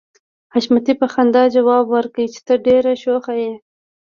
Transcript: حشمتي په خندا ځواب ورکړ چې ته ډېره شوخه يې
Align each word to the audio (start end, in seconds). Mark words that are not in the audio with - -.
حشمتي 0.53 0.93
په 1.01 1.07
خندا 1.13 1.43
ځواب 1.55 1.85
ورکړ 1.89 2.25
چې 2.33 2.39
ته 2.47 2.53
ډېره 2.65 2.91
شوخه 3.03 3.33
يې 3.43 3.51